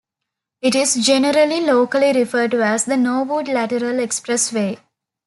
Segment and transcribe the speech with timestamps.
[0.63, 4.79] It is generally locally referred to as the Norwood Lateral Expressway.